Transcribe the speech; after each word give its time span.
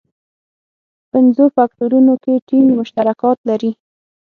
پنځو 1.11 1.43
فکټورونو 1.55 2.13
کې 2.23 2.33
ټینګ 2.47 2.67
مشترکات 2.79 3.37
لري. 3.49 3.71